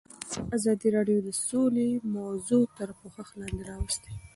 ازادي 0.57 0.87
راډیو 0.95 1.19
د 1.27 1.29
سوله 1.47 1.87
موضوع 2.17 2.63
تر 2.77 2.89
پوښښ 2.99 3.27
لاندې 3.39 3.63
راوستې. 3.69 4.11